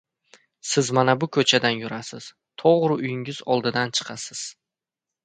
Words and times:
Siz 0.67 0.87
mana 0.97 1.13
bu 1.23 1.27
ko‘chadan 1.35 1.77
yurasiz, 1.83 2.29
to‘g‘ri 2.63 2.97
uyingiz 3.05 3.43
oldidan 3.57 3.95
chiqasiz! 4.01 4.43